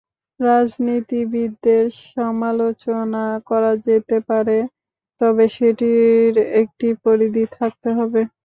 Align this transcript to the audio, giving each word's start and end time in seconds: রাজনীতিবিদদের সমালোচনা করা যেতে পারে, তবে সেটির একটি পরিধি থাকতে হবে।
রাজনীতিবিদদের 0.39 1.83
সমালোচনা 2.07 3.19
করা 3.49 3.71
যেতে 3.87 4.17
পারে, 4.29 4.57
তবে 5.21 5.45
সেটির 5.55 6.33
একটি 6.61 6.87
পরিধি 7.03 7.43
থাকতে 7.57 7.89
হবে। 7.97 8.21